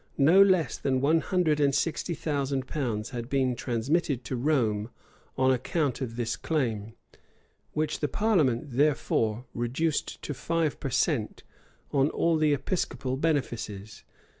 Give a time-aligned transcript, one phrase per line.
[0.17, 4.89] no less than one hundred and sixty thousand pounds had been transmitted to Rome
[5.37, 6.95] on account of this claim;
[7.73, 11.43] which the parliament, therefore, reduced to five per cent.
[11.91, 14.03] on all the episcopal benefices.